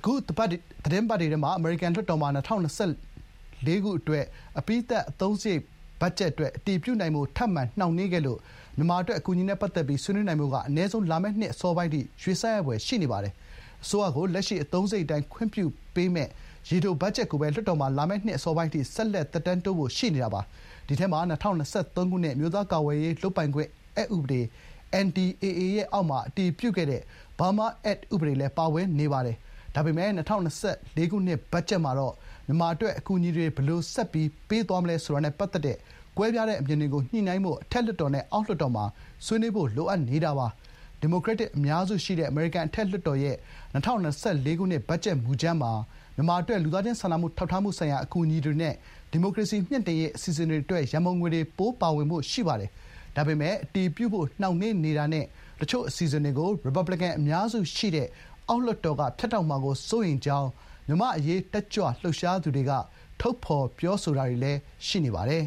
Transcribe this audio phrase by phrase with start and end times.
[0.00, 0.56] အခုသီ
[0.92, 2.88] တင်းပတ်တွေထဲမှာ အမေရိကန်လွှတ်တော်မှာ ၂၀၂
[3.66, 4.24] ၄ ခုအတွက်
[4.58, 5.62] အပြီးသတ် အသုံးစရိတ်
[6.00, 8.38] ဘတ်ဂျက်အတွက် အတည်ပြုနိုင်ဖို့ ထပ်မံ နှောင့်နှေးခဲ့လို့
[8.76, 13.32] မြန်မာအတွက် အကူအညီနဲ့ ပတ်သက်ပြီး ဆွေးနွေးနိုင်ဖို့က အနည်းဆုံး လာမယ့်နှစ် အစောပိုင်းအထိ ရွှေ့ဆိုင်းရဖွယ် ရှိနေပါတယ်။
[13.84, 16.30] အစိုးရကို လက်ရှိ အသုံးစရိတ်အတိုင်း ခွင့်ပြုပေးမယ့်
[16.68, 20.40] ရေတိုဘတ်ဂျက်ကိုပဲ လွှတ်တော်မှာ လာမယ့်နှစ် အစောပိုင်းအထိ ဆက်လက် သက်တမ်းတိုးဖို့ ရှိနေတာပါ။
[20.86, 21.50] ဒီအထဲမှာ ၂၀၂၃ ခု
[22.22, 24.40] နှစ် အမျိုးသားကာကွယ်ရေး လုပ်ပိုင်ခွင့် အက်ဥပဒေ
[25.04, 27.02] NDAA ရဲ့အောက်မှာ အတည်ပြုခဲ့တဲ့
[27.38, 29.36] Burma Act ဥပဒေလည်း ပါဝင်နေပါတယ်။
[29.74, 30.36] ဒါပေမဲ့ ၂၀၂
[30.98, 32.14] ၄ ခုနှစ် ဘတ်ဂျက်မှာတော့
[32.46, 35.76] မြန်မာအတွက် အကူအညီတွေ ဘယ်လို ဆက်ပေးသွားမလဲဆိုတာနဲ့ ပတ်သက်တဲ့
[36.16, 38.84] ကွဲပြားတဲ့အမြင်တွေကို ညှိနှိုင်းဖို့ အထက်လွှတ်တော်နဲ့ အောက်လွှတ်တော်မှာ
[39.26, 40.46] ဆွေးနွေးဖို့ လိုအပ်နေတာပါ။
[41.00, 43.36] ဒီမိုကရက်တစ် အများစုရှိတဲ့ အမေရိကန် အထက်လွှတ်တော်ရဲ့
[43.74, 45.72] ၂၀၂၄ ခုနှစ် ဘတ်ဂျက်မူကြမ်းမှာ
[46.16, 48.74] မြန်မာအတွက် လူသားချင်းစာနာထောက်ထားမှုဆိုင်ရာ အကူအညီတွေနဲ့
[49.10, 52.70] ဒီမိုကရေစီ မြှင့်တင်ရေး အစီအစဉ်တွေအတွက် ရန်ပုံငွေတွေ ပိုပါဝင်ဖို့ ရှိပါတယ်။
[53.16, 55.24] ဒါပေမဲ့ အတည်ပြုဖို့ နှောင့်နှေးနေတာနဲ့
[55.60, 58.06] တချို့ အစီအစဉ်တွေကို ရီပတ်ဘလစ်ကန် အများစုရှိတဲ့
[58.50, 60.48] အောက်လွှတ်တော်က ဖြတ်တောက်မှာကို စိုးရိမ်ကြောင်း
[60.86, 62.72] မြန်မာ့အရေး တက်ကြွလှုပ်ရှားသူတွေက
[63.20, 65.44] ထုတ်ဖော် ပြောဆိုတာတွေလည်း ရှိနေပါတယ်